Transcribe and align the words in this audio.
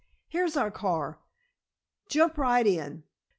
Here's 0.29 0.57
our 0.57 0.71
car. 0.71 1.19
Jump 2.09 2.35
right 2.35 2.65
in. 2.65 3.03